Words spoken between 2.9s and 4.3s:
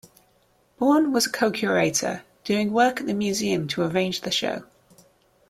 at the museum to arrange